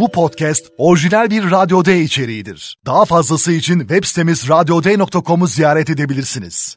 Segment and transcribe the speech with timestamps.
[0.00, 2.76] Bu podcast orijinal bir Radyo D içeriğidir.
[2.86, 6.76] Daha fazlası için web sitemiz radyoday.com'u ziyaret edebilirsiniz.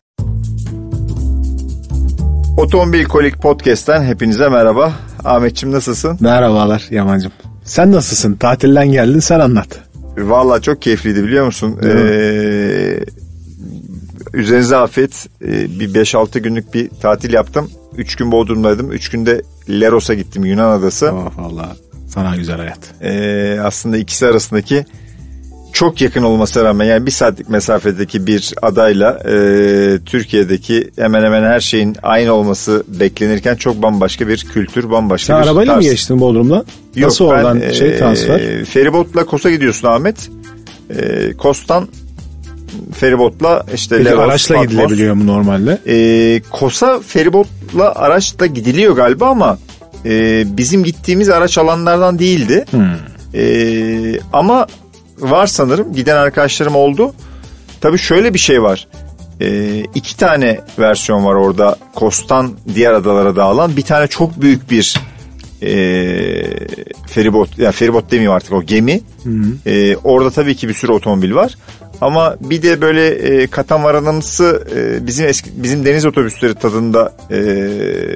[2.57, 4.93] Otomobil Kolik Podcast'ten hepinize merhaba.
[5.23, 6.17] Ahmetçim nasılsın?
[6.19, 7.31] Merhabalar Yamancım.
[7.63, 8.35] Sen nasılsın?
[8.35, 9.79] Tatilden geldin sen anlat.
[10.17, 11.79] Valla çok keyifliydi biliyor musun?
[11.83, 12.99] Ee,
[14.33, 15.27] üzerinize afiyet.
[15.41, 17.69] Ee, bir 5-6 günlük bir tatil yaptım.
[17.97, 18.91] 3 gün Bodrum'daydım.
[18.91, 21.11] 3 günde Leros'a gittim Yunan adası.
[21.11, 21.75] Oh valla
[22.13, 22.79] sana güzel hayat.
[23.01, 24.85] Ee, aslında ikisi arasındaki
[25.73, 29.33] çok yakın olmasına rağmen yani bir saatlik mesafedeki bir adayla e,
[30.05, 35.47] Türkiye'deki hemen hemen her şeyin aynı olması beklenirken çok bambaşka bir kültür, bambaşka Sen bir
[35.47, 35.85] arabayla tarz.
[35.85, 36.65] mı geçtin Bodrum'dan?
[36.95, 38.65] Yok, Nasıl ben, oradan şey e, transfer?
[38.65, 40.29] feribotla Kos'a gidiyorsun Ahmet.
[40.99, 41.87] E, Kos'tan
[42.93, 44.71] feribotla işte Peki Leros, araçla Patmos.
[44.71, 45.77] gidilebiliyor mu normalde?
[45.87, 49.57] E, Kos'a feribotla araçla gidiliyor galiba ama
[50.05, 52.65] e, bizim gittiğimiz araç alanlardan değildi.
[52.71, 52.83] Hmm.
[53.33, 54.67] E, ama
[55.19, 57.13] var sanırım giden arkadaşlarım oldu.
[57.81, 58.87] Tabii şöyle bir şey var.
[59.41, 63.77] E, iki tane versiyon var orada Kos'tan diğer adalara dağılan.
[63.77, 64.99] Bir tane çok büyük bir
[65.61, 65.73] e,
[67.07, 69.01] feribot, yani feribot demiyorum artık o gemi.
[69.65, 71.57] E, orada tabii ki bir sürü otomobil var.
[72.03, 77.35] Ama bir de böyle e, katamaranımsı e, bizim eski bizim deniz otobüsleri tadında e,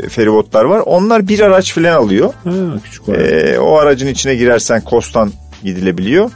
[0.10, 0.82] feribotlar var.
[0.86, 2.34] Onlar bir araç falan alıyor.
[2.44, 2.52] Ha,
[2.84, 3.10] küçük.
[3.10, 5.32] E, o aracın içine girersen Kos'tan
[5.64, 6.32] gidilebiliyor.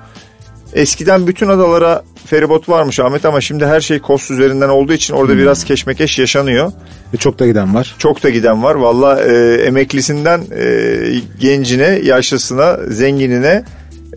[0.73, 5.37] Eskiden bütün adalara feribot varmış Ahmet ama şimdi her şey Kos üzerinden olduğu için orada
[5.37, 6.71] biraz keşmekeş yaşanıyor.
[7.13, 7.95] Ve çok da giden var.
[7.97, 8.75] Çok da giden var.
[8.75, 13.63] Valla e, emeklisinden e, gencine, yaşlısına, zenginine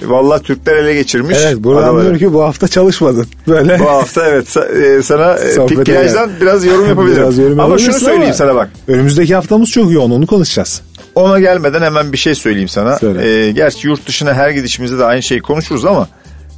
[0.02, 1.38] valla Türkler ele geçirmiş.
[1.40, 3.26] Evet buradan diyor ki bu hafta çalışmadın.
[3.48, 3.78] Böyle.
[3.78, 7.22] Bu hafta evet e, sana e, plajdan biraz yorum yapabilirim.
[7.22, 8.70] Biraz yorum ama şunu söyleyeyim ama- sana bak.
[8.88, 10.82] Önümüzdeki haftamız çok yoğun onu konuşacağız.
[11.14, 12.98] Ona gelmeden hemen bir şey söyleyeyim sana.
[12.98, 13.28] Söyle.
[13.28, 16.08] E, gerçi yurt dışına her gidişimizde de aynı şeyi konuşuruz ama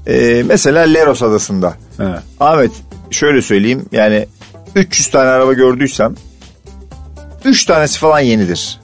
[0.07, 1.75] e, mesela Leros adasında.
[2.01, 2.19] Evet.
[2.41, 2.71] Ahmet
[3.11, 4.27] şöyle söyleyeyim yani
[4.75, 6.15] 300 tane araba gördüysem
[7.45, 8.81] 3 tanesi falan yenidir.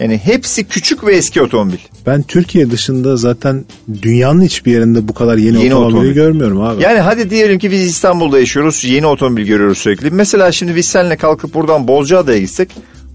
[0.00, 1.78] Yani hepsi küçük ve eski otomobil.
[2.06, 3.64] Ben Türkiye dışında zaten
[4.02, 6.14] dünyanın hiçbir yerinde bu kadar yeni, Yeni otomobili otomobil.
[6.14, 6.82] görmüyorum abi.
[6.82, 8.84] Yani hadi diyelim ki biz İstanbul'da yaşıyoruz.
[8.84, 10.10] Yeni otomobil görüyoruz sürekli.
[10.10, 12.70] Mesela şimdi biz seninle kalkıp buradan Bozcaada'ya gitsek.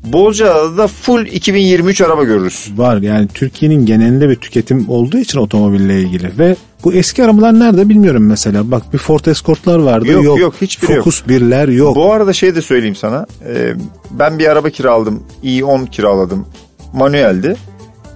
[0.05, 2.71] Bozcaada'da full 2023 araba görürüz.
[2.75, 7.89] Var yani Türkiye'nin genelinde bir tüketim olduğu için otomobille ilgili ve bu eski arabalar nerede
[7.89, 8.71] bilmiyorum mesela.
[8.71, 10.39] Bak bir Ford Escort'lar vardı Yok, yok.
[10.39, 11.03] yok, hiçbiri yok.
[11.03, 11.95] Focus birler yok.
[11.95, 13.25] Bu arada şey de söyleyeyim sana.
[13.47, 13.73] Ee,
[14.11, 15.23] ben bir araba kiraladım.
[15.43, 16.45] i10 kiraladım.
[16.93, 17.55] Manueldi.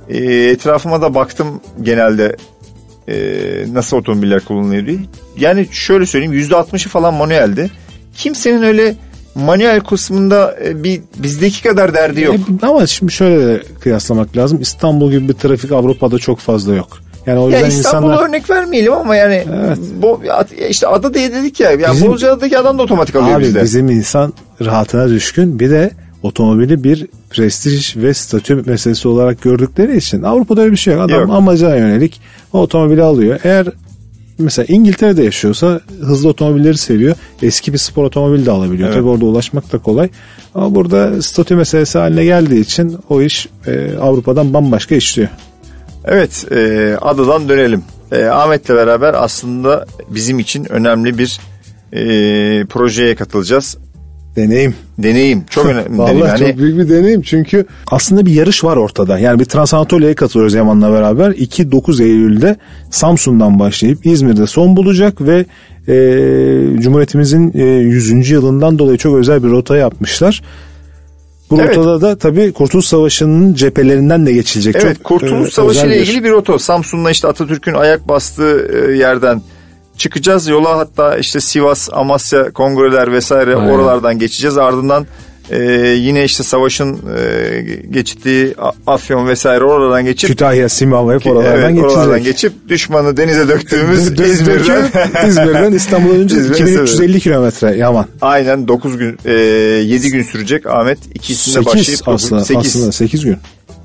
[0.09, 0.17] Ee,
[0.49, 2.35] etrafıma da baktım genelde
[3.07, 3.15] e,
[3.73, 4.97] nasıl otomobiller kullanılıyor diye.
[5.37, 7.71] Yani şöyle söyleyeyim %60'ı falan manueldi.
[8.17, 8.95] Kimsenin öyle
[9.35, 12.35] manuel kısmında e, bir bizdeki kadar derdi yok.
[12.63, 14.61] E, ama şimdi şöyle de kıyaslamak lazım.
[14.61, 16.87] İstanbul gibi bir trafik Avrupa'da çok fazla yok.
[17.25, 19.77] Yani o Ya yüzden İstanbul'a insanlar örnek vermeyelim ama yani Evet.
[20.01, 20.21] bu
[20.69, 21.71] işte ada diye dedik ya.
[21.71, 23.63] ya Bizim- Bozcaada'daki adam da otomatik alıyor abi bizde.
[23.63, 24.33] bizim insan
[24.65, 25.91] rahatına düşkün bir de
[26.23, 31.03] otomobili bir prestij ve statü meselesi olarak gördükleri için Avrupa'da öyle bir şey yok.
[31.03, 31.29] Adam Yok.
[31.29, 32.21] amacına yönelik
[32.53, 33.39] o otomobili alıyor.
[33.43, 33.67] Eğer
[34.39, 37.15] mesela İngiltere'de yaşıyorsa hızlı otomobilleri seviyor.
[37.41, 38.89] Eski bir spor otomobil de alabiliyor.
[38.89, 38.97] Evet.
[38.97, 40.09] Tabii orada ulaşmak da kolay.
[40.55, 45.29] Ama burada statü meselesi haline geldiği için o iş e, Avrupa'dan bambaşka işliyor.
[46.05, 47.83] Evet e, adadan dönelim.
[48.11, 51.39] E, Ahmet'le beraber aslında bizim için önemli bir
[51.93, 52.01] e,
[52.65, 53.77] projeye katılacağız.
[54.35, 54.75] Deneyim.
[54.97, 55.97] Deneyim çok önemli.
[55.97, 56.27] Vallahi deneyim.
[56.27, 59.19] Yani, çok büyük bir deneyim çünkü aslında bir yarış var ortada.
[59.19, 61.31] Yani bir Transanatolia'ya katılıyoruz Yaman'la beraber.
[61.31, 62.55] 2-9 Eylül'de
[62.91, 65.45] Samsun'dan başlayıp İzmir'de son bulacak ve
[65.87, 65.95] e,
[66.81, 68.29] Cumhuriyetimizin e, 100.
[68.29, 70.41] yılından dolayı çok özel bir rota yapmışlar.
[71.49, 71.77] Bu Evet.
[71.77, 74.75] rotada da tabii Kurtuluş Savaşı'nın cephelerinden de geçilecek.
[74.75, 76.59] evet çok, Kurtuluş e, Savaşı ile ilgili bir rota.
[76.59, 79.41] Samsun'la işte Atatürk'ün ayak bastığı e, yerden
[79.97, 80.47] çıkacağız.
[80.47, 83.69] Yola hatta işte Sivas, Amasya, Kongreler vesaire Aynen.
[83.69, 84.57] oralardan geçeceğiz.
[84.57, 85.05] Ardından
[85.49, 85.61] e,
[85.99, 87.61] yine işte savaşın e,
[87.91, 88.55] geçtiği
[88.87, 91.97] Afyon vesaire oralardan geçip Kütahya, Simava hep oralardan evet, geçilecek.
[91.97, 94.91] oralardan geçip düşmanı denize döktüğümüz Dö- dö- İzmir'den
[95.27, 98.05] İzmir'den İstanbul'a dönünce İzmir'e 2350 kilometre Yaman.
[98.21, 102.75] Aynen 9 gün e, 7 gün sürecek Ahmet ikisinde 8 başlayıp aslında, 8.
[102.75, 103.37] aslında 8 gün.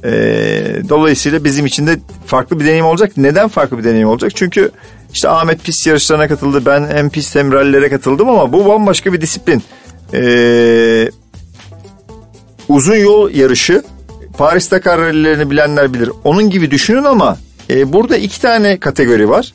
[0.04, 0.10] E,
[0.88, 3.12] dolayısıyla bizim için de farklı bir deneyim olacak.
[3.16, 4.32] Neden farklı bir deneyim olacak?
[4.34, 4.70] Çünkü
[5.14, 6.62] işte Ahmet pist yarışlarına katıldı.
[6.66, 9.62] Ben hem pist hem rallilere katıldım ama bu bambaşka bir disiplin.
[10.14, 11.10] E,
[12.68, 13.82] uzun yol yarışı
[14.38, 16.10] Paris Dakar rallilerini bilenler bilir.
[16.24, 17.36] Onun gibi düşünün ama
[17.70, 19.52] e, burada iki tane kategori var.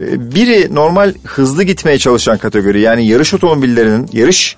[0.00, 4.56] E, biri normal hızlı gitmeye çalışan kategori yani yarış otomobillerinin yarış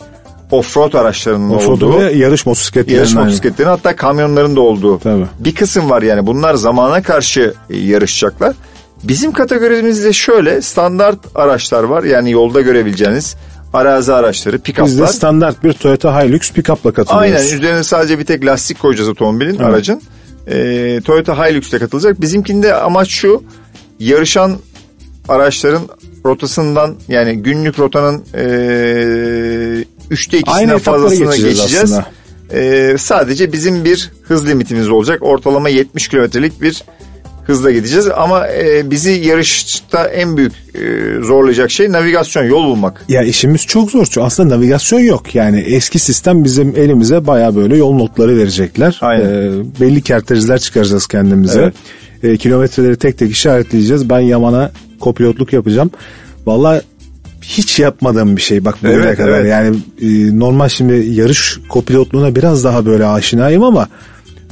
[0.59, 2.01] offroad araçlarının Offroad'u olduğu.
[2.01, 2.99] ve yarış motosikletlerinin.
[2.99, 4.99] Yarış motosikletlerinin hatta kamyonların da olduğu.
[4.99, 5.27] Tabii.
[5.39, 8.55] Bir kısım var yani bunlar zamana karşı e, yarışacaklar.
[9.05, 12.03] Bizim kategorimizde şöyle standart araçlar var.
[12.05, 13.37] Yani yolda görebileceğiniz
[13.73, 17.13] arazi araçları, Biz de standart bir Toyota Hilux pick-up'la katılıyoruz.
[17.13, 20.03] Aynen üzerine sadece bir tek lastik koyacağız otomobilin, aracın.
[20.47, 22.21] Ee, Toyota Hilux'te katılacak.
[22.21, 23.43] Bizimkinde amaç şu
[24.01, 24.57] yarışan
[25.29, 25.83] araçların
[26.25, 29.85] rotasından yani günlük rotanın ee,
[30.15, 32.07] üçte ikisinden fazlasını geçeceğiz aslında.
[32.53, 35.19] Ee, sadece bizim bir hız limitimiz olacak.
[35.23, 36.85] Ortalama 70 kilometrelik bir
[37.47, 38.09] hızla gideceğiz.
[38.17, 40.81] Ama e, bizi yarışta en büyük e,
[41.23, 43.05] zorlayacak şey navigasyon, yol bulmak.
[43.09, 44.05] Ya işimiz çok zor.
[44.05, 45.35] Çünkü aslında navigasyon yok.
[45.35, 48.99] Yani eski sistem bizim elimize baya böyle yol notları verecekler.
[49.01, 49.25] Aynen.
[49.25, 49.51] Ee,
[49.81, 51.61] belli kerterizer çıkaracağız kendimize.
[51.61, 51.75] Evet.
[52.23, 54.11] Ee, kilometreleri tek tek işaretleyeceğiz.
[54.11, 54.71] Ben Yaman'a
[55.01, 55.91] kopilotluk yapacağım.
[56.47, 56.81] Vallahi
[57.49, 59.29] hiç yapmadığım bir şey bak bugüne Evet, kadar.
[59.29, 59.51] evet.
[59.51, 63.89] Yani e, normal şimdi yarış kopilotluğuna biraz daha böyle aşinayım ama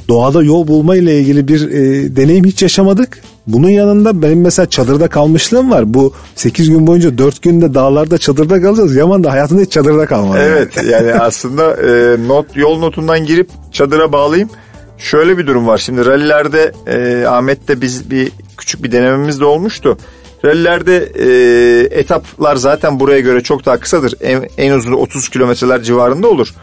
[0.09, 3.21] doğada yol bulma ile ilgili bir e, deneyim hiç yaşamadık.
[3.47, 5.93] Bunun yanında benim mesela çadırda kalmışlığım var.
[5.93, 8.95] Bu 8 gün boyunca 4 günde dağlarda çadırda kalacağız.
[8.95, 10.39] Yaman da hayatında hiç çadırda kalmadı.
[10.41, 14.49] Evet yani aslında e, not yol notundan girip çadıra bağlayayım.
[14.97, 15.77] Şöyle bir durum var.
[15.77, 19.97] Şimdi rallilerde e, Ahmet'te biz bir küçük bir denememiz de olmuştu.
[20.45, 24.15] Rallilerde e, etaplar zaten buraya göre çok daha kısadır.
[24.21, 26.53] En, en uzun 30 kilometreler civarında olur.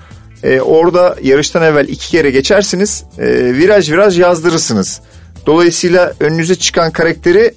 [0.42, 3.04] E, orada yarıştan evvel iki kere geçersiniz.
[3.18, 5.00] E, viraj viraj yazdırırsınız.
[5.46, 7.54] Dolayısıyla önünüze çıkan karakteri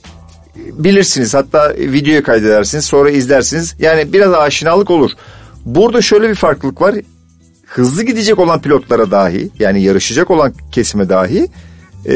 [0.56, 1.34] bilirsiniz.
[1.34, 3.76] Hatta videoya kaydedersiniz sonra izlersiniz.
[3.80, 5.12] Yani biraz aşinalık olur.
[5.66, 6.96] Burada şöyle bir farklılık var.
[7.66, 11.48] Hızlı gidecek olan pilotlara dahi yani yarışacak olan kesime dahi
[12.06, 12.14] e,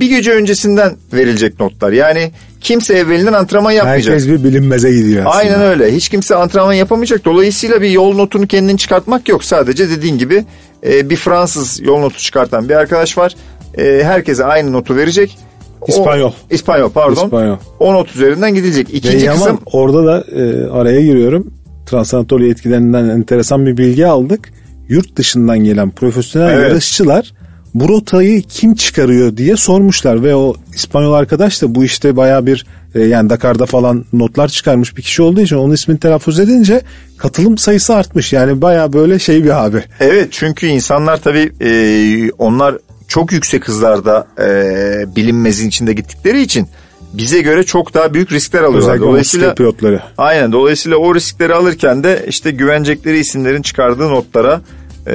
[0.00, 1.92] bir gece öncesinden verilecek notlar.
[1.92, 2.30] Yani
[2.60, 4.14] kimse evvelinden antrenman yapmayacak.
[4.14, 5.34] Herkes bir bilinmeze gidiyor aslında.
[5.34, 5.94] Aynen öyle.
[5.94, 7.24] Hiç kimse antrenman yapamayacak.
[7.24, 9.44] Dolayısıyla bir yol notunu kendin çıkartmak yok.
[9.44, 10.44] Sadece dediğin gibi
[10.86, 13.34] e, bir Fransız yol notu çıkartan bir arkadaş var.
[13.78, 15.38] E, herkese aynı notu verecek.
[15.80, 16.32] O- İspanyol.
[16.50, 17.24] İspanyol pardon.
[17.24, 17.56] İspanyol.
[17.78, 18.88] O not üzerinden gidilecek.
[18.88, 21.54] Ve İkinci Yaman, kısım orada da e, araya giriyorum.
[21.86, 24.52] Transanatoli etkilerinden enteresan bir bilgi aldık.
[24.88, 26.68] Yurt dışından gelen profesyonel Evet.
[26.70, 27.32] yarışçılar
[27.74, 32.66] bu rotayı kim çıkarıyor diye sormuşlar ve o İspanyol arkadaş da bu işte baya bir
[32.94, 36.82] e, yani Dakar'da falan notlar çıkarmış bir kişi olduğu için onun ismini telaffuz edince
[37.18, 38.32] katılım sayısı artmış.
[38.32, 39.84] Yani baya böyle şey bir abi.
[40.00, 42.78] Evet çünkü insanlar tabii e, onlar
[43.08, 46.68] çok yüksek hızlarda e, bilinmezin içinde gittikleri için
[47.12, 48.78] bize göre çok daha büyük riskler alıyorlar.
[48.80, 50.00] Özellikle Dolayısıyla pilotları.
[50.18, 54.60] Aynen dolayısıyla o riskleri alırken de işte güvenecekleri isimlerin çıkardığı notlara
[55.06, 55.12] e,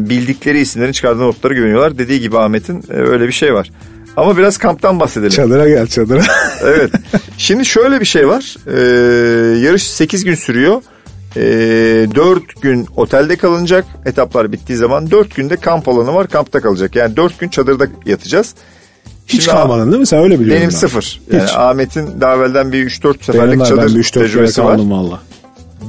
[0.00, 1.98] bildikleri isimlerin çıkardığı notlara güveniyorlar.
[1.98, 3.70] Dediği gibi Ahmet'in e, öyle bir şey var.
[4.16, 5.30] Ama biraz kamptan bahsedelim.
[5.30, 6.22] Çadıra gel çadıra.
[6.62, 6.90] evet.
[7.38, 8.56] Şimdi şöyle bir şey var.
[8.66, 10.82] Ee, yarış 8 gün sürüyor.
[11.36, 11.40] Ee,
[12.14, 13.84] 4 gün otelde kalınacak.
[14.06, 16.28] Etaplar bittiği zaman 4 günde kamp alanı var.
[16.28, 16.96] Kampta kalacak.
[16.96, 18.54] Yani 4 gün çadırda yatacağız.
[19.26, 20.06] Hiç Şimdi kalmadın değil mi?
[20.06, 20.56] Sen öyle biliyorsun.
[20.56, 20.76] Benim ben.
[20.76, 21.20] sıfır.
[21.32, 21.50] Yani.
[21.50, 24.78] Ahmet'in daha evvelden bir 3-4 Benim seferlik var, ben çadır bir 3-4 kere tecrübesi var.
[24.78, 25.20] valla.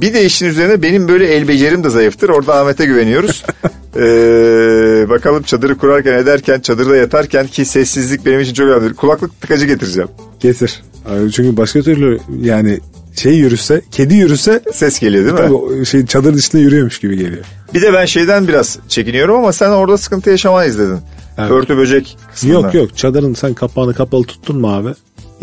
[0.00, 2.28] Bir de işin üzerine benim böyle el becerim de zayıftır.
[2.28, 3.44] Orada Ahmet'e güveniyoruz.
[3.96, 8.94] Ee, bakalım çadırı kurarken ederken çadırda yatarken ki sessizlik benim için çok önemli.
[8.94, 10.08] Kulaklık tıkacı getireceğim.
[10.40, 10.82] Getir.
[11.06, 12.80] Abi Çünkü başka türlü yani
[13.16, 15.60] şey yürüse, kedi yürüse Ses geliyor değil mi?
[15.72, 17.44] tabii şey çadır dışında yürüyormuş gibi geliyor.
[17.74, 20.98] Bir de ben şeyden biraz çekiniyorum ama sen orada sıkıntı yaşamayız dedin.
[21.38, 21.50] Evet.
[21.50, 22.54] Örtü böcek kısmında.
[22.54, 24.88] Yok yok çadırın sen kapağını kapalı tuttun mu abi?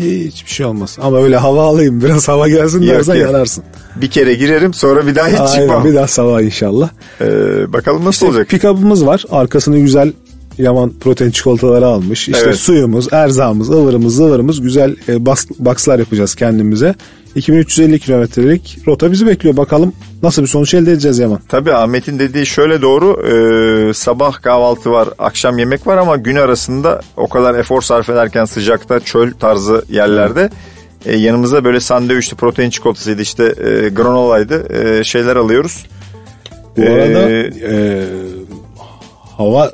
[0.00, 0.98] Hiçbir şey olmaz.
[1.02, 3.22] Ama öyle hava alayım biraz hava gelsin Yok, dersen yok.
[3.32, 3.64] yanarsın.
[3.96, 5.84] Bir kere girerim sonra bir daha hiç Aynen çıkmam.
[5.84, 6.88] bir daha sabah inşallah.
[7.20, 8.48] Ee, bakalım nasıl olacak?
[8.48, 9.24] Pick-up'ımız var.
[9.30, 10.12] Arkasını güzel
[10.58, 12.28] Yaman protein çikolataları almış.
[12.28, 12.56] İşte Evet.
[12.56, 16.94] suyumuz, erzağımız, ıvırımız, zıvırımız güzel e, bas, boxlar yapacağız kendimize.
[17.36, 19.56] 2350 kilometrelik rota bizi bekliyor.
[19.56, 21.40] Bakalım nasıl bir sonuç elde edeceğiz Yaman.
[21.48, 23.26] Tabii Ahmet'in dediği şöyle doğru.
[23.26, 28.44] Ee, sabah kahvaltı var, akşam yemek var ama gün arasında o kadar efor sarf ederken
[28.44, 30.50] sıcakta çöl tarzı yerlerde
[31.06, 35.86] e, yanımıza böyle sandviçli protein çikolatasıydı işte e, granolaydı e, şeyler alıyoruz.
[36.76, 38.04] Bu arada Ee, e,
[39.36, 39.72] hava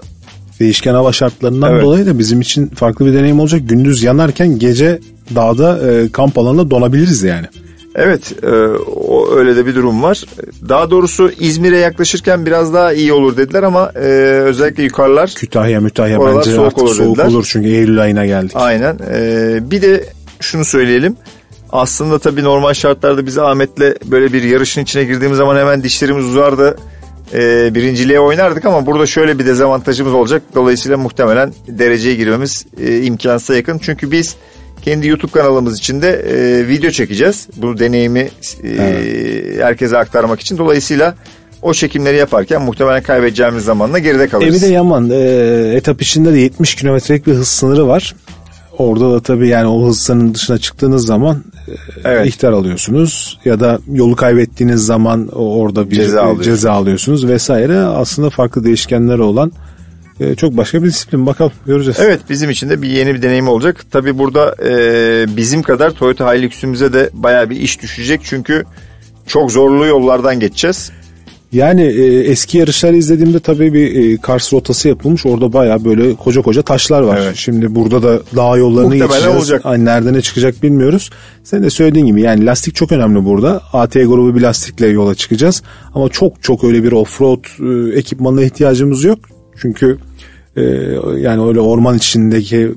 [0.61, 1.83] değişken hava şartlarından Evet.
[1.83, 3.61] dolayı da bizim için farklı bir deneyim olacak.
[3.65, 5.01] Gündüz yanarken gece
[5.35, 7.47] dağda e, kamp alanında donabiliriz yani.
[7.95, 8.49] Evet e,
[8.97, 10.25] o öyle de bir durum var.
[10.69, 14.09] Daha doğrusu İzmir'e yaklaşırken biraz daha iyi olur dediler ama e,
[14.43, 17.27] özellikle yukarılar Kütahya mütahya bence soğuk artık olur soğuk dediler.
[17.27, 18.53] olur çünkü Eylül ayına geldik.
[18.55, 18.99] aynen.
[19.15, 20.05] E, bir de
[20.41, 21.17] şunu söyleyelim.
[21.73, 26.77] Aslında tabii normal şartlarda biz Ahmet'le böyle bir yarışın içine girdiğimiz zaman hemen dişlerimiz uzardı.
[27.35, 30.43] E, birinciliğe oynardık ama burada şöyle bir dezavantajımız olacak.
[30.55, 33.79] Dolayısıyla muhtemelen dereceye girmemiz e, imkansıza yakın.
[33.79, 34.37] Çünkü biz
[34.85, 37.49] kendi YouTube kanalımız içinde e, video çekeceğiz.
[37.57, 38.29] Bu deneyimi
[38.65, 38.71] e,
[39.59, 40.59] herkese aktarmak için.
[40.59, 41.15] Dolayısıyla
[41.63, 44.55] o çekimleri yaparken muhtemelen kaybedeceğimiz zamanla geride E kalırız.
[44.55, 45.17] bir de Yaman e,
[45.77, 48.15] etap içinde de 70 kilometrelik bir hız sınırı var.
[48.79, 51.73] Orada da tabii yani o hız sınırının dışına çıktığınız zaman e,
[52.05, 52.27] Evet.
[52.27, 56.45] ihtar alıyorsunuz ya da yolu kaybettiğiniz zaman orada bir Ceza e, alıyorsunuz.
[56.45, 57.79] ceza alıyorsunuz vesaire.
[57.79, 59.53] Aslında farklı değişkenleri olan
[60.23, 61.27] e, çok başka bir disiplin.
[61.27, 62.01] Bakalım göreceğiz.
[62.01, 63.85] Evet bizim için de bir yeni bir deneyim olacak.
[63.91, 68.21] Tabii burada e, bizim kadar Toyota Hilux'ümüze de baya bir iş düşecek.
[68.25, 68.65] Çünkü
[69.27, 70.93] çok zorlu yollardan geçeceğiz.
[71.53, 75.27] Yani e, eski yarışları izlediğimde tabii bir e, Kars rotası yapılmış.
[75.27, 77.21] Orada baya böyle koca koca taşlar var.
[77.23, 77.37] Evet.
[77.37, 79.37] Şimdi burada da dağ yollarını Muhtemelen geçeceğiz.
[79.39, 79.61] olacak.
[79.67, 81.11] Ay, nerede ne çıkacak bilmiyoruz.
[81.45, 83.63] Sen de söylediğin gibi yani lastik çok önemli burada.
[83.73, 85.63] AT grubu bir lastikle yola çıkacağız.
[85.95, 89.19] Ama çok çok öyle bir offroad e, ekipmanına ihtiyacımız yok.
[89.57, 89.99] Çünkü
[90.57, 90.63] e,
[91.17, 92.75] yani öyle orman içindeki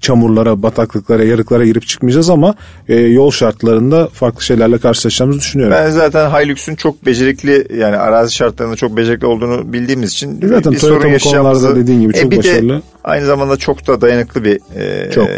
[0.00, 2.54] çamurlara, bataklıklara, yarıklara girip çıkmayacağız ama
[2.88, 5.76] e, yol şartlarında farklı şeylerle karşılaşacağımızı düşünüyorum.
[5.76, 10.78] Ben zaten Hilux'un çok becerikli yani arazi şartlarında çok becerikli olduğunu bildiğimiz için Zaten bir
[10.78, 11.76] sorun yaşayacağımızı.
[11.76, 12.76] dediğin gibi çok bir başarılı.
[12.78, 15.28] De aynı zamanda çok da dayanıklı bir e, Çok.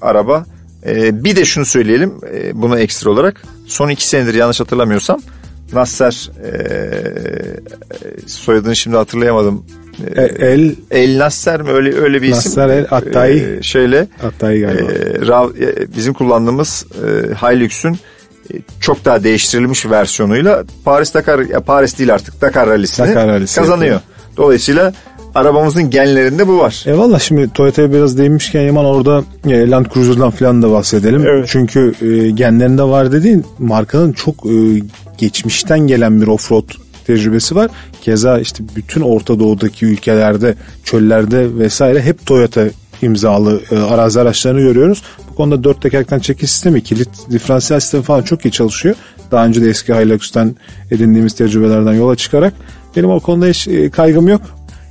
[0.00, 0.44] araba.
[0.86, 3.42] E, bir de şunu söyleyelim e, buna ekstra olarak.
[3.66, 5.20] Son iki senedir yanlış hatırlamıyorsam
[5.72, 6.50] Nasser e,
[8.26, 9.64] soyadını şimdi hatırlayamadım.
[10.16, 12.36] E, el El Nasser mi öyle öyle bir isim.
[12.36, 13.38] Nasser El Attai.
[13.58, 14.92] E, şeyle hatta iyi galiba.
[14.92, 14.94] e,
[15.26, 21.98] Rav- e, bizim kullandığımız e, Hilux'un e, çok daha değiştirilmiş versiyonuyla Paris Dakar ya Paris
[21.98, 23.92] değil artık Dakar rallisini Dakar rallisi kazanıyor.
[23.92, 24.00] yapıyor.
[24.36, 24.92] Dolayısıyla
[25.34, 26.84] arabamızın genlerinde bu var.
[26.86, 31.24] E valla şimdi Toyota'ya biraz değinmişken Yaman orada e, Land Cruiser'dan falan da bahsedelim.
[31.26, 31.48] Evet.
[31.48, 34.52] Çünkü e, genlerinde var dediğin markanın çok e,
[35.18, 36.64] geçmişten gelen bir offroad
[37.06, 37.70] tecrübesi var.
[38.04, 42.64] Keza işte bütün Orta Doğu'daki ülkelerde, çöllerde vesaire hep Toyota
[43.02, 45.02] imzalı e, arazi araçlarını görüyoruz.
[45.30, 48.94] Bu konuda dört tekerlekten çekiş sistemi, kilit diferansiyel sistemi falan çok iyi çalışıyor.
[49.30, 50.56] Daha önce de eski Hilux'tan
[50.90, 52.54] edindiğimiz tecrübelerden yola çıkarak
[52.96, 54.40] benim o konuda hiç e, kaygım yok.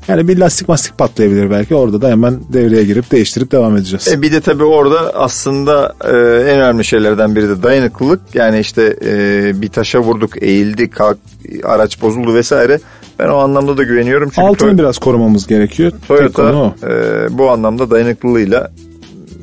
[0.07, 1.75] Yani bir lastik mastik patlayabilir belki.
[1.75, 4.07] Orada da hemen devreye girip değiştirip devam edeceğiz.
[4.07, 6.09] E bir de tabii orada aslında e,
[6.51, 8.21] en önemli şeylerden biri de dayanıklılık.
[8.33, 11.17] Yani işte e, bir taşa vurduk, eğildi, kalk,
[11.63, 12.79] araç bozuldu vesaire.
[13.19, 14.29] Ben o anlamda da güveniyorum.
[14.29, 15.91] Çünkü Altını Toy- biraz korumamız gerekiyor.
[16.07, 18.71] Toyota e, bu anlamda dayanıklılığıyla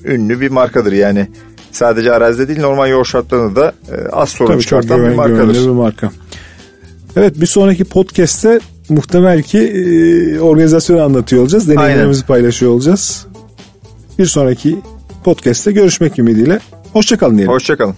[0.04, 0.92] ünlü bir markadır.
[0.92, 1.28] Yani
[1.72, 5.42] sadece arazide değil normal yol şartlarında da e, az sorun Tabii çıkartan bir güven, markadır.
[5.42, 6.10] güvenilir bir marka.
[7.16, 11.68] Evet bir sonraki podcast'te muhtemel ki e, organizasyonu anlatıyor olacağız.
[11.68, 13.26] Deneyimlerimizi paylaşıyor olacağız.
[14.18, 14.78] Bir sonraki
[15.24, 16.60] podcast'te görüşmek ümidiyle.
[16.92, 17.52] Hoşçakalın diyelim.
[17.52, 17.94] Hoşçakalın.